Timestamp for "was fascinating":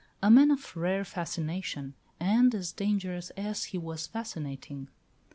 3.77-4.87